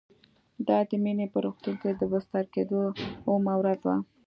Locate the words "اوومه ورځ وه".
3.27-3.97